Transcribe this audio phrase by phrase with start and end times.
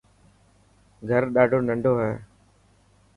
[1.09, 2.11] گھر ڏاڌو ننڊ هي.